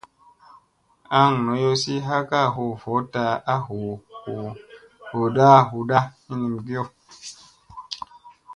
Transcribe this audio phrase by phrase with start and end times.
[1.21, 3.55] Aŋ noyozi ha ka huu vutta a
[5.71, 5.99] hu da.